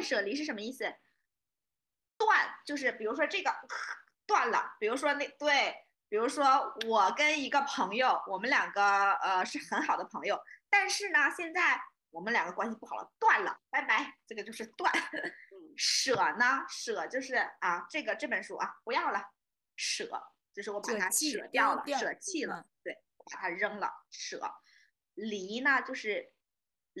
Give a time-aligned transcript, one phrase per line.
[0.00, 0.84] 断舍离是什么意思？
[2.16, 3.54] 断就是比如说这个
[4.26, 5.74] 断了，比如说那对，
[6.08, 11.78] 比如说我跟一个朋友，我们两个呃是很好的朋友，但是呢，现在
[12.10, 14.90] 我们两个关系不好了，断了，拜拜，这个就是断。
[15.76, 19.22] 舍呢，舍就是啊，这个这本书啊不要了，
[19.76, 20.10] 舍
[20.54, 22.94] 就是我把它舍掉了，舍弃了，对，
[23.30, 24.40] 把它扔了，舍。
[25.14, 26.32] 离呢就是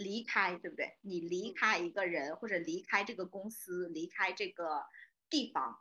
[0.00, 0.96] 离开，对不对？
[1.02, 4.84] 你离开一个人或者离开这个公司，离开这个
[5.28, 5.78] 地方，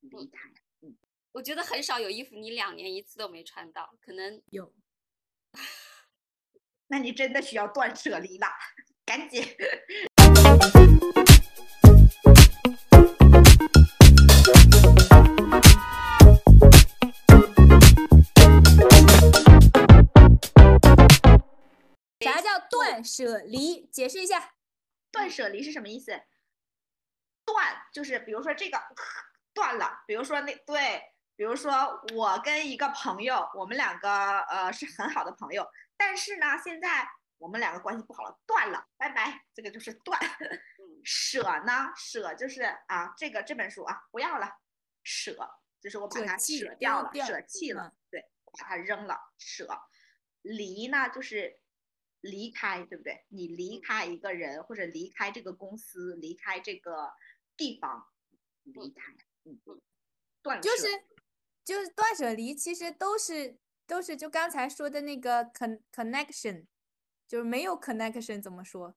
[0.00, 0.52] 离开。
[0.80, 0.96] 嗯，
[1.32, 4.72] 我觉得很少有衣服你两年一次都没穿到，可能有。
[6.88, 8.46] 那你真的需要断舍离了，
[9.04, 9.42] 赶紧。
[23.16, 23.86] 舍离？
[23.92, 24.56] 解释一下，
[25.12, 26.20] 断舍离是什么意思？
[27.44, 28.76] 断就是比如说这个
[29.54, 31.00] 断了，比如说那对，
[31.36, 31.72] 比如说
[32.12, 35.64] 我跟一个朋友，我们两个呃是很好的朋友，
[35.96, 37.08] 但是呢，现在
[37.38, 40.18] 我们两个关系不好了，断了，拜拜，这个就是断。
[41.04, 44.50] 舍呢，舍就是啊，这个这本书啊不要了，
[45.04, 45.36] 舍
[45.80, 49.68] 就是我把它舍掉了，舍弃了，对，把它扔了，舍。
[50.42, 51.60] 离呢就是。
[52.24, 53.24] 离开，对不对？
[53.28, 57.12] 你离开一个人，或者离开这个公司，离开这个
[57.54, 58.08] 地方，
[58.62, 59.60] 离开，嗯
[60.60, 61.04] 就是
[61.64, 66.66] 就是断舍离，其实都是都是就刚才说的那个 con connection，
[67.28, 68.96] 就是没有 connection 怎么说？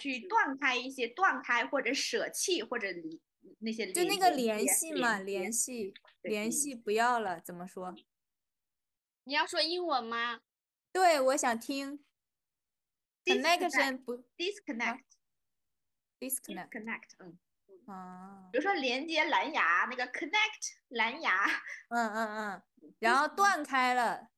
[0.00, 3.20] 去断开一些，断开或者舍弃或者离
[3.58, 5.92] 那些，就那个联系嘛，联系
[6.22, 7.94] 联系不要了，怎么说？
[9.24, 10.40] 你要说英文吗？
[10.96, 12.02] 对，我想听。
[13.22, 17.38] connection 不，disconnect，disconnect，嗯，
[17.86, 21.44] 啊，比如说连接蓝牙那个 connect 蓝牙，
[21.90, 22.62] 嗯嗯嗯，
[22.98, 24.30] 然后断开了，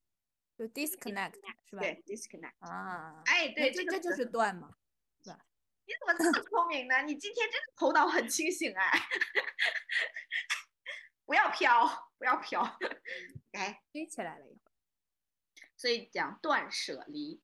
[0.59, 1.35] 就 disconnect
[1.71, 1.81] 是吧？
[1.81, 4.75] 对，disconnect 啊，哎，对，这这就是断嘛，
[5.23, 5.39] 是吧？
[5.87, 7.03] 你怎么这么聪明呢？
[7.03, 8.99] 你今天真的头脑很清醒哎，
[11.25, 11.87] 不要飘，
[12.19, 12.63] 不要飘，
[13.53, 14.45] 哎，飞起来了。
[15.79, 17.41] 所以讲断舍离，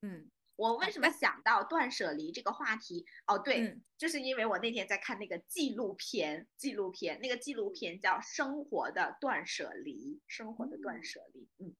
[0.00, 3.04] 嗯，我为什么想到断舍离这个话题？
[3.26, 11.76] 哦，对，就是因为我那天在看那个纪录片，纪录片那个纪录片叫《生活的断舍离》，生活的断舍离，嗯，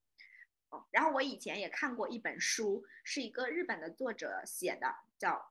[0.69, 5.51] 哦，然后我以前也看过一本书，是一个日本的作者写的，叫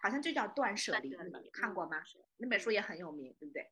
[0.00, 2.00] 好像就叫断舍离，你看过吗？
[2.36, 3.68] 那本书也很有名，对不对？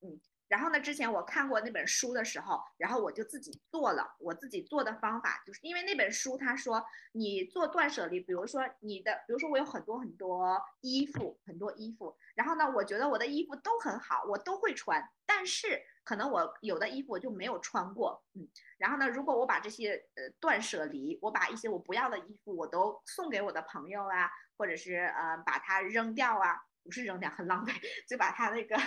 [0.00, 0.20] 嗯。
[0.48, 0.78] 然后呢？
[0.78, 4.14] 之前我看过那本书的时候，然后我就自己做了。
[4.18, 12.16] 我自己做的方法，就是因为那本书他说你做断舍离，比如说你的，比如说我有很多很多衣服，很多衣服。
[12.34, 15.02] 然后呢，我觉得我的衣服都很好，我都会穿。
[15.26, 18.46] 但是可能我有的衣服我就没有穿过，嗯。
[18.76, 27.72] 然后呢，如果我把这些呃断舍离，我把一些我不要的衣服我都送给我的朋友啊，或者是呃把它扔掉啊，不是扔掉，很浪费，
[28.06, 28.76] 就把它那个。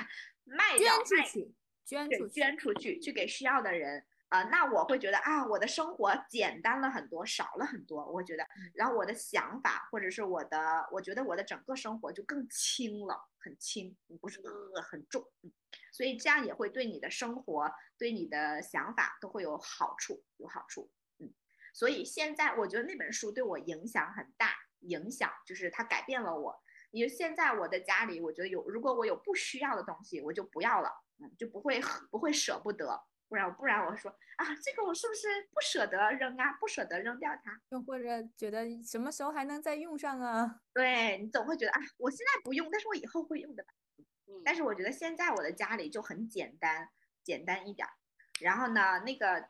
[0.50, 4.44] 卖掉，捐出去，捐出，捐出去，去给需要的人啊。
[4.44, 8.10] 那我会觉得啊，我的生活简单了很多，少了很多。
[8.10, 15.22] 我觉得，然后我的想法或者是我的，我觉得我的整个生活就更轻了，很轻，不是呃很重。
[15.92, 20.90] 所以这样也会对你的生活，对你的想法都会有好处，有好处。
[21.20, 21.34] 嗯，
[21.74, 26.64] 所以现在我觉得那本书对我影响很大，影响就是它改变了我。
[26.92, 30.90] 因为现在我的家里，我觉得有，如果我有不需要的东西，我就不要了，
[31.20, 40.62] 嗯，就不会不会舍不得，不然不然我说啊，这个我是不是不舍得扔啊，不舍得扔掉它，又或者觉得什么时候还能再用上啊？
[40.74, 43.70] 对你总会觉得啊，我现在不用，但是我以后会用的吧。
[44.44, 46.90] 但是我觉得现在我的家里就很简单，
[47.24, 47.88] 简单一点。
[48.40, 49.48] 然后呢，那个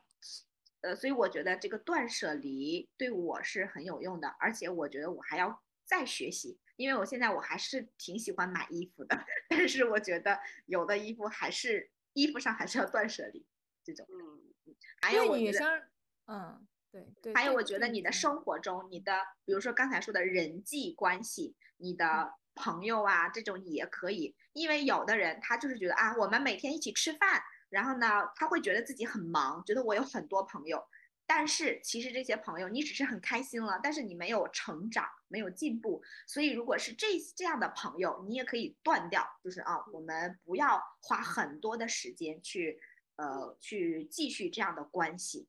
[0.80, 6.58] 呃，所以我觉得这个断舍离对我是很有用的，而且我觉得我还要再学习。
[6.78, 9.18] 因为我现在我还是挺喜欢买衣服的，
[9.50, 13.44] 但是我觉得有的衣服还是衣服上还是要断舍离
[13.82, 14.06] 这种。
[14.08, 15.82] 嗯，还有女生，
[16.26, 17.34] 嗯，对对。
[17.34, 19.12] 还有我觉得你的生活中，你的
[19.44, 30.86] 比如说刚才说的人际关系，你的朋友啊这种也可以，因为有的人他就是觉得啊，我们每天一起吃饭，然后呢他会觉得自己很忙，觉得我有很多朋友。
[31.28, 36.02] 但是其实这些朋友，你只是很开心了，但是你没有成长，没有进步。
[36.26, 42.80] 所以如果是这这样的朋友，你也可以断掉，就是啊，我们不要花很多的时间去，
[43.16, 45.46] 呃，去继续这样的关系。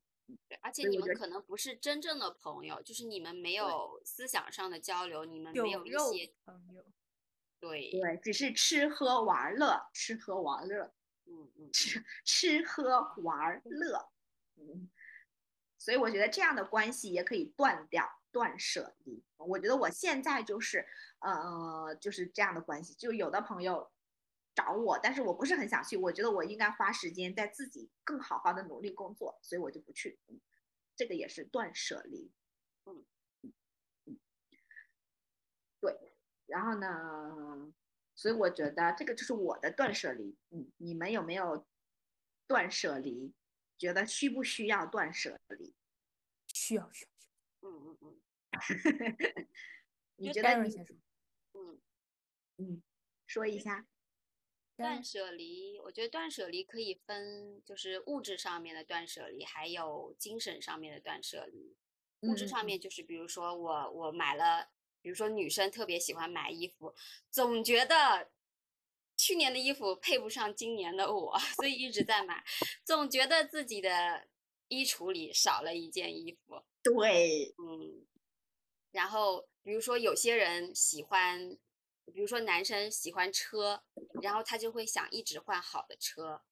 [0.48, 6.84] 对，而且你们可能不是真正的朋友，就是你们没有思想上的交流，你们没有一些朋友。
[7.58, 10.92] 对对，只是吃喝玩乐，吃喝玩乐，
[11.26, 14.10] 嗯嗯，吃吃喝玩乐，
[14.56, 14.90] 嗯，
[15.80, 19.24] 所以我觉得这样的关系也可以断掉，断舍离。
[19.38, 20.86] 我觉得我现在就是，
[21.20, 23.90] 呃，就是这样的关系，就有的朋友
[24.54, 30.18] 找我，但是我不是很想去，我觉得我应该花时间在自己更好好的努力工作，所以我就不去，
[30.94, 32.30] 这个也是断舍离，
[32.84, 33.06] 嗯
[33.40, 33.52] 嗯
[34.04, 34.18] 嗯，
[35.80, 36.12] 对。
[36.44, 37.72] 然后呢，
[38.14, 40.36] 所以我觉得这个就是我的断舍离。
[40.50, 41.64] 嗯，你们有没有
[42.46, 43.32] 断舍离？
[43.80, 45.74] 觉得需不需要断舍离？
[46.52, 47.26] 需要，需要，需
[47.62, 47.68] 要。
[47.70, 48.20] 嗯嗯嗯。
[50.16, 50.76] 你觉得你？
[51.54, 51.80] 嗯
[52.58, 52.82] 嗯，
[53.26, 53.86] 说一下。
[54.76, 61.74] 断舍离，我觉得断舍离可以分，就是物质上面的断舍离，还有精神上面的断舍离。
[62.20, 64.70] 物质上面就是比如说我我买了。
[65.02, 66.94] 比如说，女生特别喜欢买衣服，
[67.30, 68.30] 总觉得
[69.22, 72.42] 去年的衣服配不上今年的我， 所以一直在买，
[72.82, 74.26] 总觉得自己的
[74.68, 76.64] 衣橱里少了一件衣服。
[76.82, 78.06] 对，嗯。
[78.92, 81.58] 然后，比如说有些人喜欢，
[82.06, 83.84] 比如说男生喜欢车，
[84.22, 86.42] 然后他就会想一直换好的车，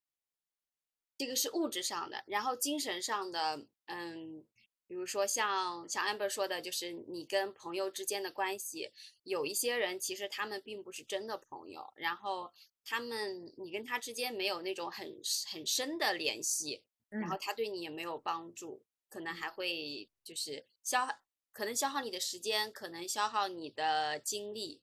[1.17, 2.23] 这个是物质上的。
[2.27, 4.45] 然后精神上的，嗯。
[4.89, 8.91] 比如说像像 amber 说的，就是你跟朋友之间的关系，
[9.21, 12.51] 有一些人其实他们并不是真的朋友，然后
[12.83, 15.21] 他们你跟他之间没有那种很
[15.51, 21.07] 很深的联系，然后他对你也没有帮助，可能还会就是消
[21.53, 24.81] 可能消耗你的时间，可能消耗你的精力，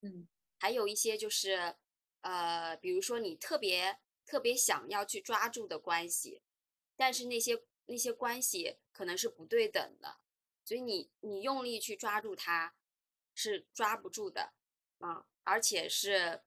[0.00, 0.26] 嗯，
[0.58, 1.76] 还有一些就是
[2.22, 6.42] 呃，比如说你特别特别想要去抓住的关系，
[6.96, 7.62] 但是那些。
[7.86, 10.16] 那些关系可能是不对等的，
[10.64, 12.74] 所以你你用力去抓住它，
[13.34, 14.54] 是抓不住的，
[14.98, 16.40] 啊，而且是，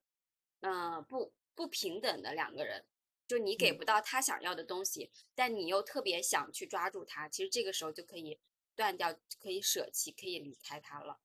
[0.62, 2.86] 嗯，不不平等的两个人，
[3.28, 8.40] 就你给不到他想要的东西，但你又特别想去抓住他，其实这个时候就可以
[8.76, 11.20] 断掉，可以舍弃，可以离开他了，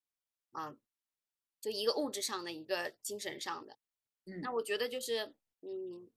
[0.50, 0.76] 啊，
[1.58, 3.78] 就一个物质上的，一个精神上的，
[4.26, 6.10] 嗯，那我觉得就是，嗯，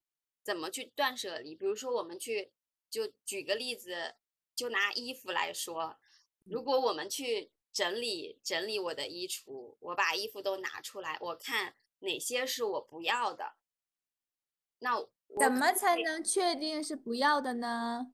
[0.43, 1.55] 怎么去断舍离？
[1.55, 2.51] 比如说我们去。
[2.89, 4.15] 就举个例子，
[4.55, 5.97] 就拿衣服来说，
[6.43, 13.55] 如果我们去整理整理我的衣橱，我把衣服都拿出来，我看哪些是我不要的，
[14.79, 15.05] 那
[15.39, 18.13] 怎么才能确定是不要的呢？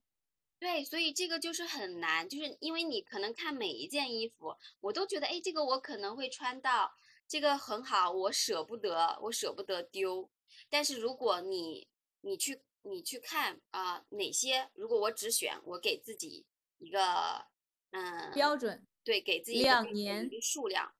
[0.58, 6.92] 对，所以这个就是很难，就是因为你可能看每一件衣服，我都觉得，哎，这个我可能会穿到，
[7.28, 10.32] 这个很好，我舍不得，我舍不得丢。
[10.70, 11.88] 但是如果你
[12.22, 12.64] 你去。
[12.84, 14.70] 你去看啊，哪些？
[14.74, 16.46] 如果我只选，我给自己
[16.80, 17.46] 一个
[17.92, 20.96] 嗯标准，对，给自己两年一个数量，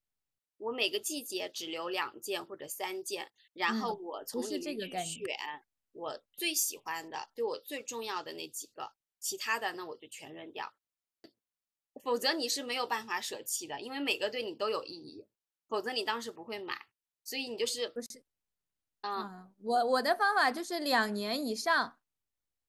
[0.58, 5.36] 我每个季节只留两件或者三件，然后我从里面选
[5.92, 10.74] 我最喜欢的，对我最重要的那几个，其他的那我就全扔掉。
[12.04, 15.26] 否则你是没有办法舍弃的，因为每个对你都有意义，
[15.68, 16.88] 否则你当时不会买，
[17.24, 18.24] 所以你就是不是。
[19.02, 21.98] 嗯，我我的方法就是两年以上，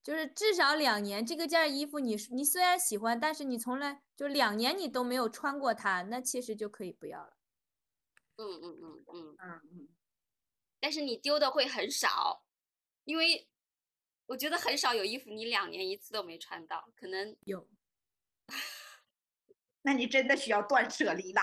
[0.03, 1.27] 就是至少两年。
[1.27, 7.37] 这个件衣服你你虽然喜欢，但是你从来就两年你都没有穿过它，那其实就可以不要了。
[8.37, 9.89] 嗯嗯嗯嗯嗯嗯。
[10.81, 12.45] 但是你丢的会很少，
[13.05, 13.49] 因为
[14.27, 17.69] 我觉得很少有衣服你两年一次都没穿到，可能有。
[19.83, 21.43] 那你真的需要断舍离了，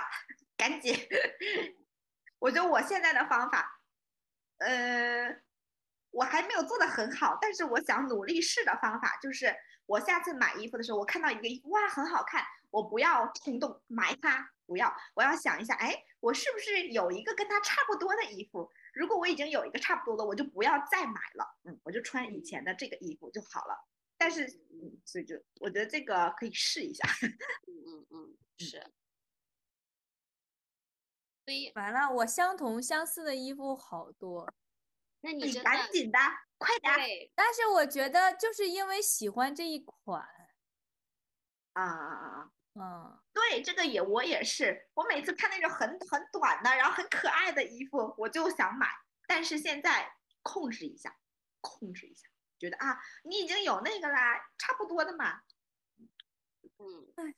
[0.57, 0.95] 赶紧。
[2.39, 3.78] 我觉得我现在的方法。
[4.59, 5.41] 呃，
[6.11, 9.53] 我还没有做的很好，但是我想努力试的方法就是，
[9.85, 18.69] 我下次买衣服的时候，我看到一个衣服，哇，很好看，我不要冲动买它，不要，我要想一下，哎，我是不是有一个跟它差不多的衣服？
[18.93, 23.87] 如果我已经有一个差不多的，我就不要再买了，嗯，我就穿以前的这个衣服就好了。
[24.17, 27.07] 但是，嗯，所以就我觉得这个可以试一下。
[27.67, 28.83] 嗯嗯嗯，是。
[31.75, 34.53] 完了，我相同相似的衣服好多，
[35.21, 36.19] 那你赶紧的，
[36.57, 37.31] 快点。
[37.35, 40.21] 但是我觉得就是因为喜欢这一款，
[41.73, 48.87] 啊啊啊啊，嗯，对，这个也我也是，我每次看那种很很短的，然后很可爱的衣服，我就想买，
[49.27, 51.17] 但是现在控制一下，
[51.61, 52.27] 控制一下，
[52.57, 55.41] 觉得啊，你已经有那个啦，差不多的嘛，
[56.77, 57.35] 嗯，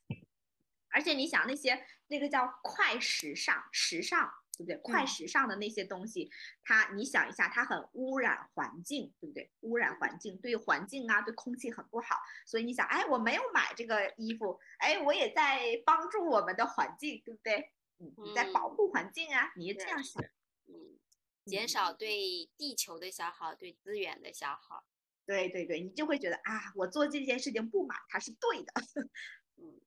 [0.89, 4.77] 而且你想那些那个叫快时尚，时尚对不对？
[4.79, 6.29] 快时尚的那些东西，
[6.61, 9.49] 它你想一下，它很污染环境，对不对？
[9.61, 12.17] 污染环境，对环境啊，对空气很不好。
[12.45, 17.71] 所以你想，哎，我没有买这个衣服，哎，我也在帮助我们的环境，对不对？
[17.99, 20.21] 嗯，你在保护环境啊，你这样想，
[20.67, 20.99] 嗯，
[21.45, 24.85] 减少对地球的消耗，对资源的消耗。
[25.25, 28.73] 对对对，你就会觉得啊，我做这件事情不买它是对的，
[29.55, 29.79] 嗯，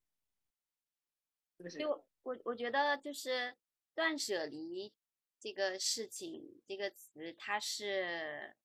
[1.57, 1.77] 是不是？
[1.77, 3.55] 就我我觉得就是
[3.93, 4.91] 断舍离
[5.39, 8.55] 这个事情，这个词，它是，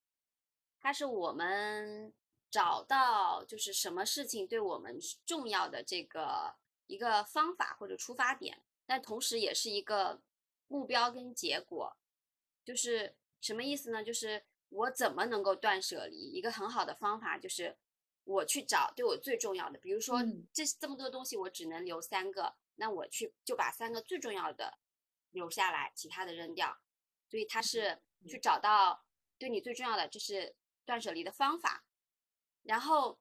[0.81, 2.13] 它是我们
[2.51, 6.55] 找到就是什么事情对我们重要的这个
[6.87, 10.23] 一个方法或者出发点，但同时也是一个
[10.69, 11.97] 目标跟结果，
[12.65, 14.03] 就是什么意思呢？
[14.03, 14.43] 就是。
[14.73, 16.17] 我怎么能够断舍离？
[16.17, 17.77] 一个很好的方法就是
[18.23, 20.21] 我去找对我最重要的，比如说
[20.53, 24.79] 这这么多东西我只能留三个，那我去就把三个最重要的
[25.31, 26.79] 留下来，其他的扔掉。
[27.29, 29.05] 所以他是去找到
[29.39, 31.85] 对你最重要的，就是断舍离的方法。
[32.63, 33.19] 然后，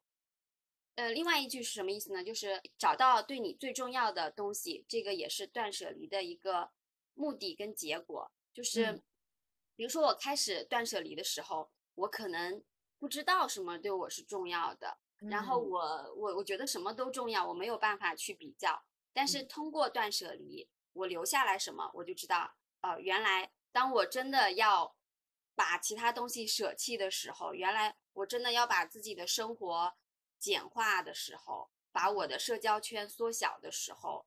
[0.96, 2.24] 呃，另外一句是什么意思呢？
[2.24, 6.72] 就是找到对你最重要的东西，这个也是断舍离的一个
[7.14, 9.02] 目的跟结果，就是。
[9.76, 12.62] 比如说，我开始断舍离的时候，我可能
[12.98, 18.84] 不知道什么对我是重要的，然后我我我觉得什么都重要，我没有办法去比较。
[19.14, 24.96] 但是通过断舍离，我留下来什么，我就知道，呃，原来当我真的要
[25.56, 29.96] 把其他东西舍弃的时候，原来我真的要把自己的生活
[30.38, 34.26] 简化的时候，把我的社交圈缩小的时候，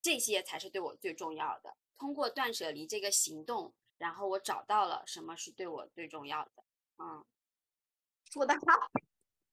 [0.00, 1.76] 这些才是对我最重要的。
[1.98, 3.74] 通过断舍离这个行动。
[3.98, 6.62] 然后我找到了什么是对我最重要的，
[6.98, 7.24] 嗯，
[8.30, 8.90] 说的好，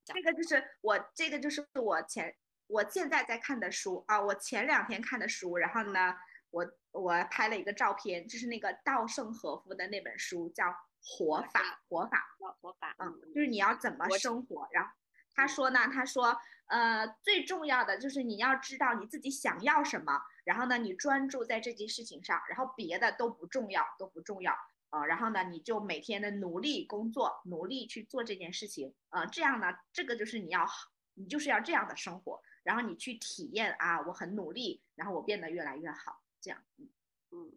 [0.03, 6.15] 这个就是我，这个就是我前我现在在看的书啊，我前两天看的书，然后呢，
[6.49, 10.65] 我我拍了一个照片，就是那个稻盛和夫的那本书，叫
[11.01, 14.89] 《活法》，活法，活法，嗯，就是你要怎么生活，然后
[15.35, 20.21] 他说呢，他说，呃，最重要的就是你要知道你自己想要什么。
[20.45, 24.53] 然后呢，你专注在这件事情上，然后别的都不重要，都不重要
[24.89, 25.05] 呃。
[25.05, 29.25] 然后呢，你就每天的努力工作，努力去做这件事情呃。
[29.27, 30.67] 这样呢，这个就是你要，
[31.13, 32.41] 你就是要这样的生活。
[32.63, 36.23] 然后你去体验啊，我很努力，然后我变得越来越好。
[36.41, 36.89] 这样，嗯
[37.31, 37.51] 嗯，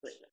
[0.00, 0.28] 对的。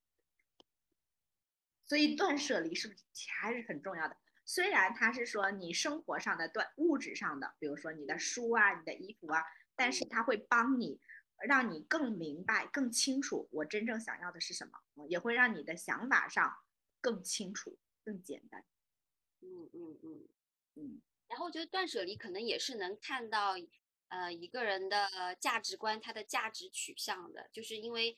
[1.85, 4.17] 所以断舍离是不是还是很重要的？
[4.45, 9.43] 虽然它是说你生活上的断物质上的，比如说你的书啊、你的衣服啊，
[9.75, 10.99] 但是它会帮你。
[11.45, 16.59] 让你更明白、更清楚我真正想要的是什么，也会让你的想法上
[17.01, 18.63] 更清楚、更简单。
[19.41, 20.27] 嗯嗯嗯
[20.75, 21.01] 嗯。
[21.27, 23.55] 然后我觉得断舍离可能也是能看到，
[24.13, 28.15] 呃，一个人的价值观、他的价值取向的，就是因为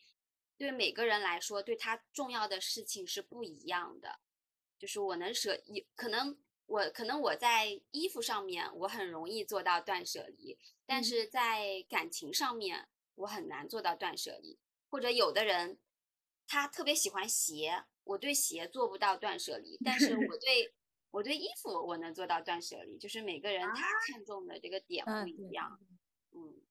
[0.58, 4.20] 对每个人来说，对他重要的事情是不一样的。
[4.78, 12.90] 就是我能舍，一可能我可能我在衣服上面我很容易做到断舍离，但是在感情上面。
[13.18, 14.60] 我很难做到断舍离，
[14.90, 15.80] 或者有的人
[16.46, 20.74] 他特别喜欢鞋，我对鞋做不到断舍离，但是我 对
[21.16, 25.80] 我对衣服我能做到断舍离，就是每个人他看中的这个点不一样。
[26.34, 26.62] 嗯，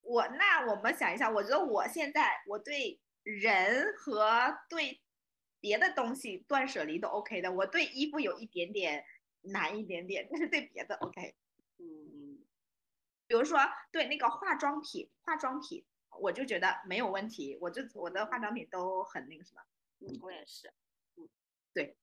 [0.00, 5.00] 我那我们想一下，我觉得我现在我对人和对
[5.60, 9.04] 别的东西断舍离都 OK 的，我对衣服有一点点
[9.42, 11.36] 难一点点，但是对别的 OK。
[11.78, 12.44] 嗯。
[13.28, 13.60] 比如说，
[13.92, 15.84] 对那个化妆品，化妆品，
[16.20, 19.62] 我就觉得没有问题，我就我的化妆品都很那个什么。
[20.00, 20.74] 嗯，我也是。
[21.14, 21.28] 嗯，
[21.72, 21.96] 对。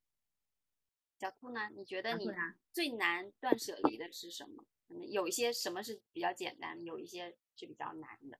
[1.19, 1.69] 小兔呢？
[1.75, 2.27] 你觉得你
[2.71, 4.63] 最难断舍离的是什么？
[5.09, 8.39] 有一些什么是比较简单，有一些是比较难的。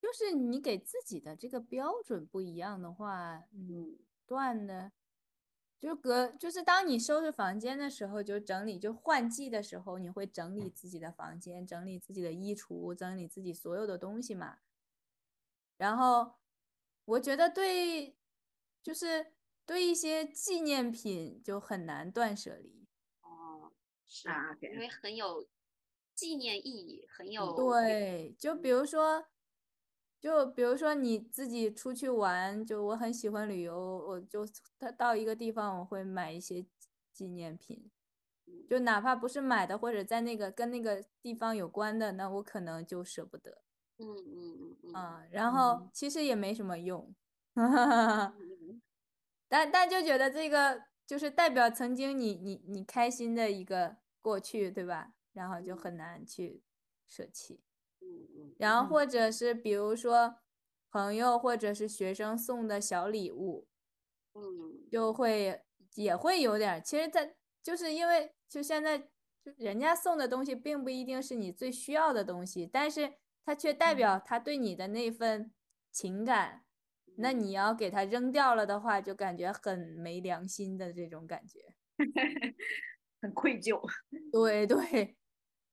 [0.00, 4.92] 就是你给自己的这个标准不一样的话，嗯，断的。
[5.78, 14.58] 就隔就是当你收拾房间的时候，就整理就换季的时候，你会整理自己的房间，整理自己的衣橱，整理自己所有的东西嘛。
[15.76, 16.34] 然后
[17.04, 18.14] 我觉得对，
[18.82, 19.32] 就是
[19.70, 22.88] 对一些纪念品就很难断舍离。
[23.22, 23.70] 哦，
[24.04, 25.46] 是啊，因为很有
[26.12, 29.26] 纪念意义，很有对，就比如说。
[30.18, 33.74] 就比如说你自己出去玩，就我很喜欢旅游，
[34.06, 34.46] 我就
[34.78, 36.66] 他到一个地方，我会买一些
[37.10, 37.90] 纪念品，
[38.68, 43.62] 就哪怕不是买的，或者在那个跟那个地方有关的，那我可能就舍不得。
[43.96, 44.92] 嗯嗯嗯嗯。
[44.92, 47.14] 啊，然后其实也没什么用，
[49.50, 55.12] 但但就觉得这个就是代表曾经你你你开心的一个过去，对吧？
[55.32, 56.62] 然后就很难去
[57.06, 57.60] 舍弃。
[58.00, 60.36] 嗯然后或者是比如说
[60.90, 63.66] 朋友或者是学生送的小礼物，
[64.34, 65.64] 嗯，就会
[65.94, 73.14] 也会有点，其实在就是因为就现在就人家送的东西并不一定是你最需要的东西，但是
[73.44, 75.52] 它却代表他对你的那份
[75.90, 76.64] 情感，
[77.20, 81.74] 那你要给它扔掉了的话，就感觉很没良心的这种感觉，
[83.22, 83.80] 很愧疚。
[84.32, 85.16] 对对，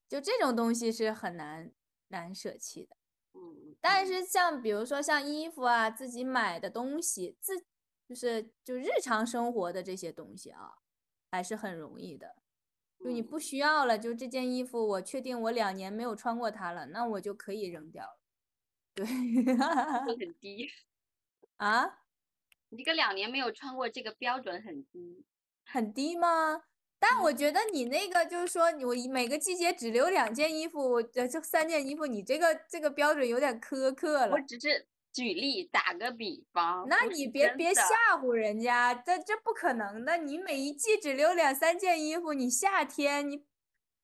[0.07, 1.71] 就这种东西是很难。
[2.09, 2.95] 难舍弃的，
[3.33, 7.65] 嗯，但是像比如说像衣服啊，自己买的东西，自
[8.07, 10.75] 就是就日常生活的这些东西啊，
[11.29, 12.37] 还是很容易的。
[13.03, 18.21] 就你不需要了，就这件衣服，我确定我两年没有穿过它了，那我就可以扔掉了。
[18.95, 20.69] 对，很低
[21.57, 21.99] 啊？
[22.69, 25.25] 你这个两年没有穿过，这个标准很低，
[25.65, 26.63] 很低吗？
[26.99, 34.33] 但我觉得你那个就是说，我每个季节只留两件衣服，我这三件衣服，你这个这个标准有点苛刻了。
[34.33, 36.87] 我只是举例打个比方。
[36.89, 40.17] 那你别别吓唬人家，这这不可能的。
[40.17, 43.45] 你每一季只留两三件衣服，你夏天你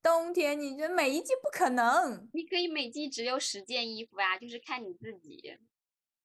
[0.01, 2.29] 冬天，你这每一季不可能。
[2.31, 5.57] 你可以每季只留十件衣服啊，就是看你自己。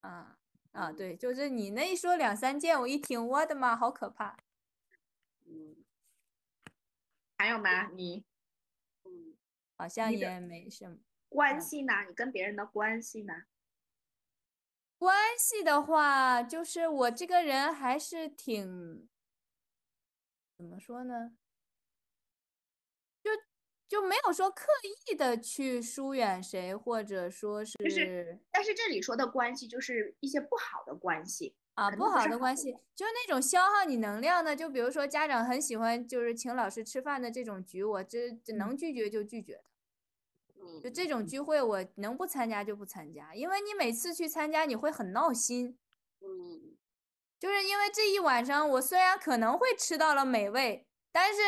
[0.02, 0.36] 啊
[0.72, 4.36] 啊，对，就是你那一说两三件，我一听，我的妈，好可怕。
[5.46, 5.84] 嗯。
[7.36, 7.88] 还有吗？
[7.90, 8.24] 你，
[9.04, 9.36] 嗯，
[9.76, 10.98] 好像也没什么
[11.28, 11.92] 关系呢。
[12.08, 13.44] 你跟别人的关系呢？
[14.98, 19.08] 关系的话，就是我这个人还是挺，
[20.56, 21.36] 怎么说呢？
[23.88, 24.66] 就就没有说刻
[25.08, 31.56] 意的去疏远谁，或者说是，就是，但是这里说的关系就是一些不好的关系。
[31.74, 39.62] 啊，不好的关系就是那种消耗你能量的，就比如说家长很喜欢就是请老师吃饭的这种局，我这这能拒绝就拒绝的。
[40.82, 45.78] 就这种聚会，我能不参加就不参加，因为你每次去参加你会很闹心。
[46.20, 46.76] 嗯，
[47.38, 51.40] 就是因为这一晚上我虽然可能会吃到了美味，但是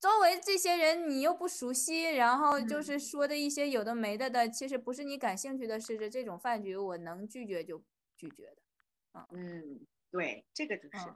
[0.00, 7.82] 周围这些人你又不熟悉，然后就是说的一些有的没的的，其实不是你感兴趣的事，这种饭局我能拒绝就
[8.16, 9.26] 拒绝的。
[9.30, 11.14] 嗯，对，这个就是，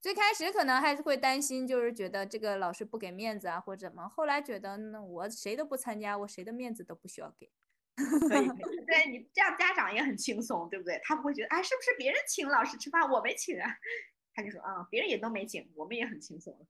[0.00, 4.08] 最开始可能还是会担心，就是觉得这个老师不给面子啊，或者怎么。
[4.08, 7.50] 后来觉得，那我谁都不参加，我谁的面子都不需要给。
[7.96, 8.46] 可以，
[8.86, 10.98] 对你这样家长也很轻松，对不对？
[11.04, 13.68] 他不会觉得，哎，是不是别人请老师吃饭，我没请啊？
[14.32, 16.66] 他就说，啊，别人也都没请，我们也很轻松。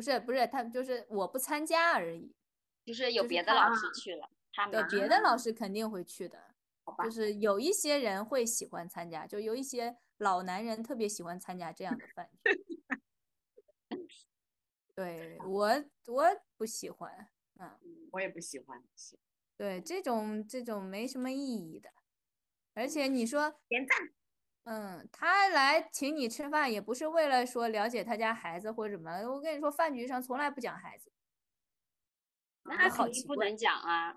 [0.00, 2.34] 不是，不是，他就是我不参加而已，
[2.86, 6.42] 就是有别的老师去了，他们对别的老师肯定会去的。
[7.04, 12.88] 就是有一些人会喜欢参加，就有一些老男人特别喜欢参加这样的饭局。
[14.94, 16.24] 对我，我
[16.56, 17.78] 不喜欢，嗯，
[18.12, 18.82] 我也不喜欢。
[19.58, 21.90] 对这种这种没什么意义的，
[22.72, 24.10] 而且你说点赞，
[24.64, 29.10] 嗯，他来请你吃饭也不是为了说了解他家孩子或者什么。
[29.28, 31.10] 我跟你说，饭局上从来不讲孩子，
[32.64, 34.16] 那肯定不能讲啊。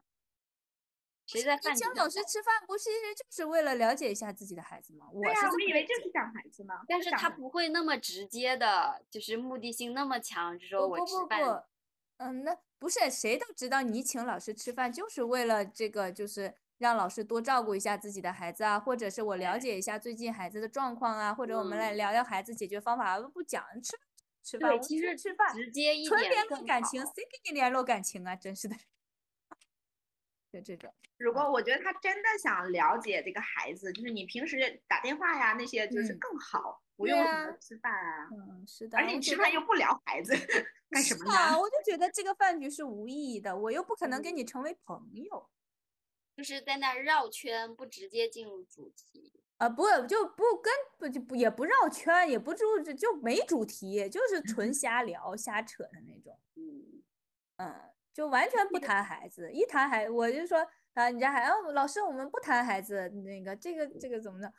[1.25, 1.73] 谁在饭？
[1.73, 5.07] 请老师吃饭不是就是为了了解一下自己的孩子吗？
[5.13, 6.73] 对呀，我以为就是讲孩子呢。
[6.85, 11.39] 但是他不会那么直接的，就是目的性那么强，就说我吃饭。
[11.39, 11.63] 不不不，
[12.17, 23.19] 嗯，那不是谁都知道你请老师吃饭就是为了这个，就是让老师多照顾一下自己的孩子啊，或者是我了解一下最近孩子的状况啊，或者我们来聊聊孩子解决方法。
[23.19, 23.97] 不讲吃
[24.43, 28.35] 吃饭，其实吃饭直接一纯联络感情，谁跟你联络感情啊？
[28.35, 28.75] 真是的。
[30.51, 37.17] 就这种，如果我觉得他真的想了解这个孩子，就是你平时打电话呀那些，就是更好，不用
[37.59, 38.29] 吃饭啊。
[38.31, 38.97] 嗯，是的。
[38.99, 40.31] 而且你吃饭又不聊孩子，
[40.91, 41.59] 干什么呢？
[41.59, 45.49] 我就觉得这个饭局是无意义的，我又不可能跟你成为朋友，
[46.35, 49.31] 就是在那绕圈，不直接进入主题。
[49.57, 56.39] 啊，不，就不跟不就不也不绕圈，也不就就没主题，就是纯瞎聊瞎扯的那种。
[56.55, 57.03] 嗯
[57.57, 57.89] 嗯。
[58.13, 64.53] 就完全不谈孩子，一谈孩，我就说啊，你家孩子，老师，我们不谈孩子，那个这个这个怎么的？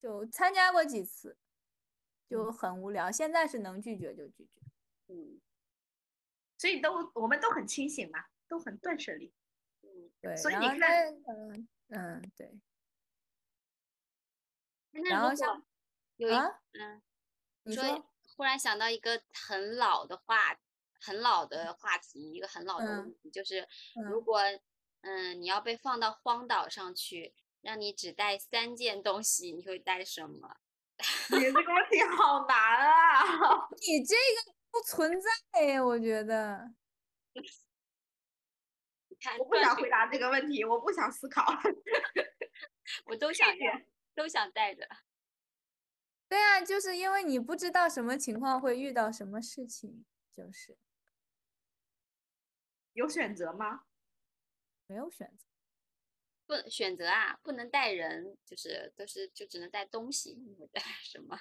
[0.00, 1.36] 就参加过几次，
[2.28, 3.12] 就很无聊。
[3.12, 4.60] 现在是能拒绝就拒绝，
[5.06, 5.40] 嗯，
[6.58, 9.41] 所以都我们都很清醒嘛，都很断舍离，嗯，
[10.22, 10.34] 对。
[10.36, 12.58] 所以你看，嗯嗯，对。
[14.92, 15.62] 然后像
[16.16, 17.02] 有一嗯，
[17.64, 18.06] 你说
[18.36, 20.58] 忽然想到一个很老的话。
[21.04, 23.66] 很老的话题，一个很老的问题，就是
[24.08, 24.38] 如果
[25.00, 30.58] 嗯你要被放到荒岛上去，让你只带三件东西，你会带什么？
[31.36, 33.66] 你这个问题好难啊！
[33.84, 36.72] 你这个不存在呀，我觉得。
[39.38, 41.44] 我不想回答这个问题，我不想思考。
[43.06, 44.86] 我都想带，都想带着。
[46.28, 50.76] 对啊，就是因为你不知道什么情况会遇到什么事情，就是
[52.94, 53.84] 有选择吗？
[54.86, 55.46] 没有选择，
[56.46, 60.36] 不选择啊，不能带人，就是都是就只能带东西，
[60.72, 61.38] 带什么？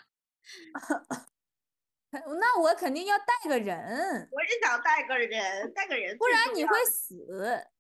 [2.12, 4.30] 那我肯定要带个人。
[4.32, 7.26] 我也想带个人，带个人，不然你会死，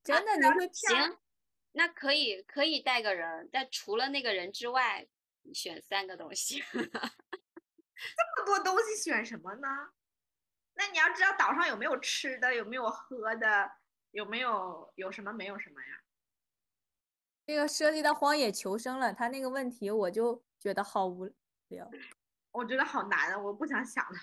[0.03, 1.17] 真的你会行。
[1.73, 5.07] 那可以可以带个人，但除了那个人之外，
[5.43, 6.63] 你选三个东西。
[6.73, 9.67] 这么多东西选什么呢？
[10.73, 13.71] 那你要知道岛上有没有吃的，有没有喝的，
[14.11, 16.01] 有没有有什么没有什么呀？
[17.45, 21.29] 这个涉及到荒野求生了，他那个问题我就觉得好无
[21.67, 21.89] 聊。
[22.51, 24.17] 我觉得好难啊，我不想想了。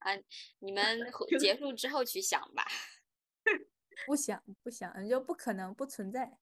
[0.00, 0.12] 啊，
[0.60, 1.00] 你们
[1.40, 2.64] 结束之后去想吧。
[4.06, 6.38] 不想不想，就不可能不存在。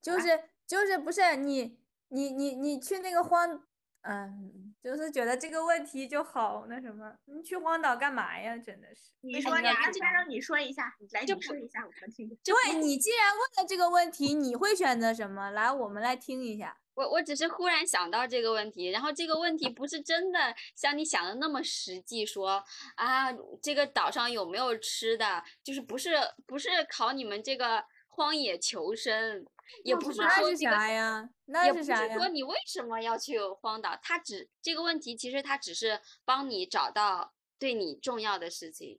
[0.00, 0.28] 就是
[0.66, 3.66] 就是不是你你你你去那个荒，
[4.02, 8.56] 嗯，就是觉得这个问题就好那什么，你去荒岛干嘛呀？
[8.56, 9.10] 真的是。
[9.20, 12.28] 你说你先让你说一下，来你说一下，我们听。
[12.44, 15.50] 对你既然问了这个问题，你会选择什么？
[15.50, 16.78] 来，我们来听一下。
[16.96, 22.64] 我我只是忽然想到这个问题，然后这个问题不是真的像你想的那么实际，说
[22.96, 23.30] 啊，
[23.60, 29.46] 这个岛上有没有吃的，就是不是不是考你们这个荒野求生，
[29.84, 32.16] 也不是说啥呀，那是啥呀？
[32.16, 33.98] 说你为什么要去荒岛？
[34.02, 38.98] 他只这个问题其实他只是帮你找到对你重要的事情，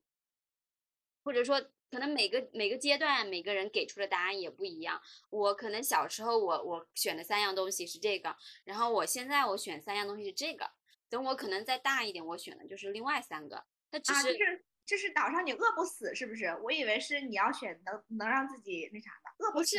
[1.23, 1.63] 或者说。
[1.89, 5.01] 可能每个每个阶段每个人给出的答案也不一样。
[5.29, 10.71] 我可能小时候我我选的三样东西是这个，然后我现在我选三样东西是这个。
[11.09, 13.63] 等我可能再大一点，我选的就是另外三个。
[13.89, 16.47] 它只是这是岛上你饿不死是不是？
[16.63, 19.77] 我以为是你要选能能让自己那啥的饿不死，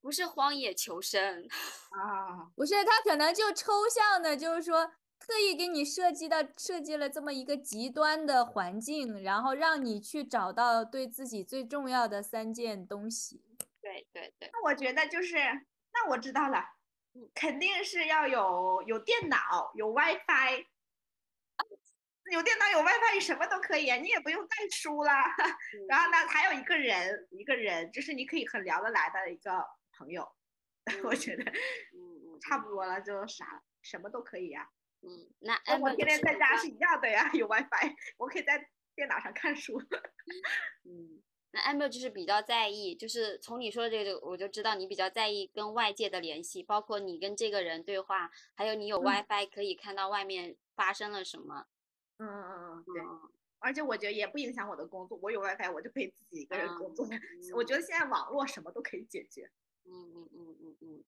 [0.00, 1.46] 不是荒野求生
[1.90, 4.92] 啊，不是他可能就抽象的，就是说。
[5.18, 13.42] 特意给你设计的设计了这么一个极端的环境，然后让你去找到对自己最重要的三件东西。
[13.80, 14.50] 对对对。
[14.52, 15.36] 那我觉得就是，
[15.92, 16.64] 那我知道了，
[17.34, 20.66] 肯定是要有有电脑，有 WiFi。
[22.32, 25.12] 有电脑有 WiFi，你什么都可以，你也不用带书了。
[25.88, 29.64] 然后呢，还有一个人，一个人就是你可以很聊得来的一个
[29.96, 30.28] 朋友。
[31.04, 34.68] 我觉得，嗯嗯，差不多了，就啥什么都可以呀。
[35.06, 39.80] 嗯，那我天天在家是一样的呀，有 WiFi，我可以在电脑上看书。
[40.82, 51.66] 嗯，那 Amber 就是比较在意，就是从你说的这个，我就知道你比较在意跟外界的联系，包括你跟这个人对话，还有你有 WiFi 可以看到外面发生了什么。
[52.18, 53.02] 嗯嗯嗯嗯，对。
[53.58, 57.06] 而且我觉得也不影响我的工作，我有 WiFi 我就可以自己一个人工作。
[57.54, 59.50] 我觉得现在网络什么都可以解决。
[59.84, 61.04] 嗯嗯嗯嗯嗯。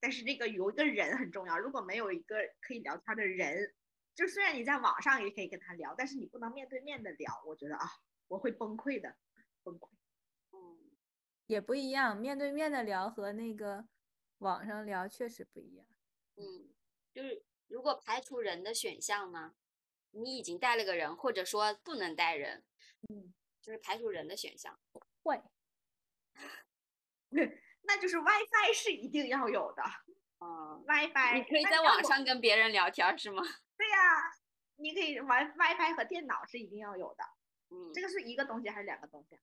[0.00, 3.74] 但是这个有一个人很重要，如果没有一个可以聊天的人，
[4.14, 7.86] 就虽然你在网上也可以跟他聊，但是你不能面对面的聊，我觉得啊，
[8.28, 9.16] 我会崩溃的，
[9.62, 9.88] 崩溃。
[10.52, 10.90] 嗯，
[11.46, 13.88] 也不一样，面对面的聊和那个
[14.38, 15.86] 网上聊确实不一样。
[16.36, 16.72] 嗯，
[17.12, 19.56] 就是如果排除人的选项呢，
[20.12, 22.64] 你已经带了个人，或者说不能带人，
[23.08, 24.78] 嗯，就是排除人的选项，
[25.22, 25.42] 会。
[27.88, 29.82] 那就是 WiFi 是一定要有的，
[30.40, 33.42] 嗯，WiFi 你可以在网上跟别人聊天是吗？
[33.78, 34.30] 对呀，
[34.76, 37.24] 你可以玩 WiFi 和电脑是一定要有的，
[37.70, 39.38] 嗯，这个是一个东西还是两个东西？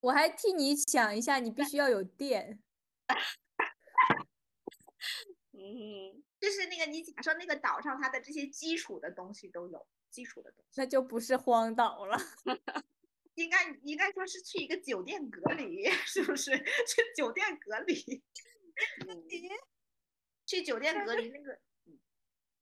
[0.00, 2.62] 我还替你想一下，你必须要有电，
[5.52, 12.16] 嗯，就是那个你假设那个岛上它的这些基础的东西都有，基础的东西，那就不是荒岛了。
[13.34, 16.50] 应该应该说是去一个酒店隔离， 是不是？
[16.58, 17.94] 去酒店隔离，
[20.46, 21.60] 去酒店隔离那个，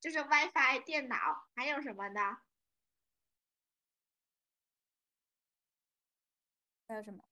[0.01, 1.17] 就是 WiFi、电脑，
[1.55, 2.39] 还有什么呢？
[6.87, 7.25] 还有什么？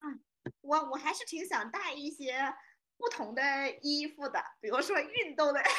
[0.00, 0.24] 嗯，
[0.60, 2.54] 我我还是挺想带一些
[2.96, 5.62] 不同的衣服的，比如说运动的。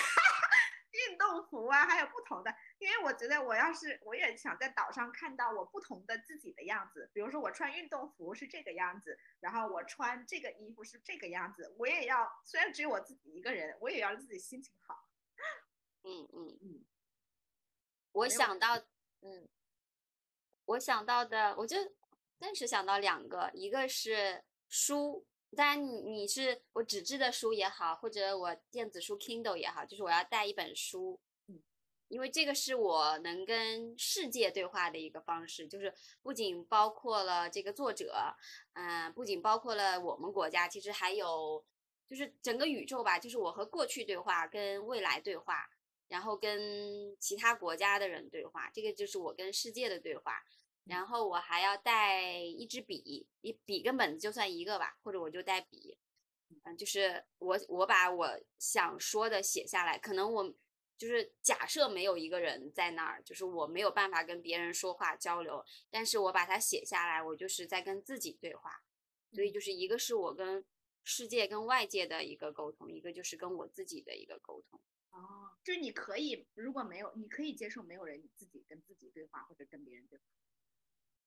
[0.94, 15.10] 运动服啊，还有不同的，因为我觉得我要是我也想在岛上看到我不同的自己的样子，比如说我穿运动服是这个样子，然后我穿这个衣服是这个样子，我也要虽然只有我自己一个人，我也要自己心情好。
[16.04, 16.86] 嗯嗯嗯，
[18.12, 18.78] 我想到，
[19.22, 19.48] 嗯，
[20.66, 21.78] 我想到的，我就
[22.38, 25.26] 暂时想到两个，一个是书。
[25.56, 31.33] 当然，你你是我纸质的书也好，或者我电子书 Kindle 也好，就是我要带一本书，嗯，
[32.08, 38.36] 因为这个是我能跟世界对话的一个方式，就是不仅包括了这个作者，
[38.74, 41.66] 嗯，不仅包括了我们国家，其实还有
[42.08, 45.70] 就是整个宇宙吧，就是我和过去对话，跟未来对话，
[46.08, 50.44] 然后跟其他国家的人对话，这个就是我跟世界的对话。
[50.86, 55.98] 然后我还要带一支笔，一笔跟本子就算一个吧，或者我就带笔，
[56.66, 60.54] 嗯，就是我我把我想说的写下来，可能我
[60.98, 68.84] 就是假设没有一个人在那儿，就是我没有办法跟别人说话交流，但是我把它写下来，我就是在跟自己对话，
[69.32, 70.64] 所以就是一个是我跟
[71.04, 74.80] 世界跟外界的一个沟通，一个就是跟我自己的一个沟通。
[75.12, 80.24] 哦，就是你可以如果没有，你可以接受没有人，你自己跟自己对话或者跟别人对话。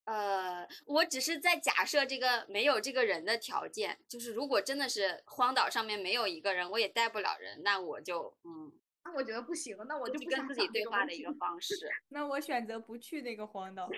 [0.06, 11.74] 呃，我只是在假设这个没有这个人的条件，就是如果真的是荒岛上面没有一个人，我也带不了人，那我就嗯，那我觉得不行，那我就跟自己对话的一个方式。
[12.08, 13.88] 那我选择不去那个荒岛。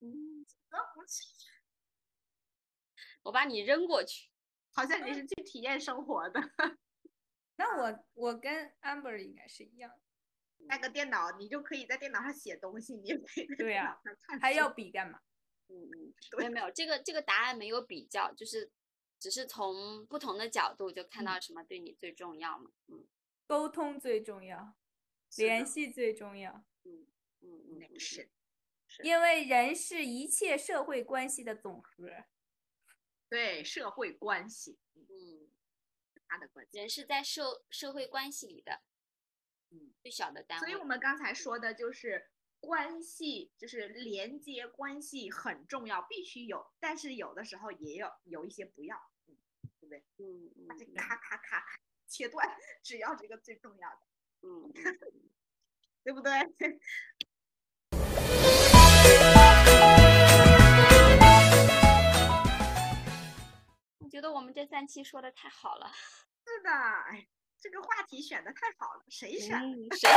[0.00, 0.44] 嗯，
[0.94, 1.24] 不去，
[3.22, 4.30] 我把你扔过去，
[4.72, 6.40] 好像你是去体验生活的。
[7.56, 9.92] 那我我跟 Amber 应该是一样。
[10.68, 12.94] 带个电脑，你就可以在电脑上写东西。
[12.96, 14.00] 你也可以对呀，
[14.40, 15.20] 还要笔干嘛？
[15.68, 18.70] 嗯嗯，没有没有，这个这个答案没有比较，就是
[19.18, 22.70] 只是从不同的角度就看到什么对你最重要嘛。
[22.88, 23.06] 嗯，
[23.46, 24.76] 沟通最重要，
[25.36, 26.64] 联系最重要。
[26.84, 27.06] 嗯
[27.40, 28.30] 嗯嗯，是，
[29.02, 32.24] 因为人是一切社会关系的总和。
[33.28, 35.50] 对，社会关系，嗯，
[36.28, 38.82] 他的关系，人是在社社会关系里的。
[39.70, 40.66] 嗯，最小的单位。
[40.66, 46.66] 所以我们刚才说的就是关系，就是连接关系很重要，必须有。
[46.80, 49.36] 但是有的时候也有有一些不要，嗯，
[49.80, 50.04] 对不对？
[50.18, 54.00] 嗯把这咔咔咔咔切断，只要这个最重要的，
[54.42, 54.72] 嗯，
[56.02, 56.32] 对不对？
[64.00, 65.92] 我觉得我们这三期说的太好了。
[66.44, 67.28] 是的，哎。
[67.68, 69.60] 这个话题选的太好了，谁选？
[69.90, 70.10] 谁选？